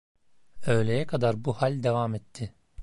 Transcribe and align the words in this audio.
Öğleye 0.65 1.07
kadar 1.07 1.45
bu 1.45 1.53
hal 1.53 1.83
devam 1.83 2.15
etti. 2.15 2.53